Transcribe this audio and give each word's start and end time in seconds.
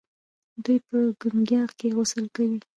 دوی 0.63 0.77
په 0.87 0.97
ګنګا 1.21 1.63
کې 1.77 1.87
غسل 1.95 2.25
کوي. 2.35 2.59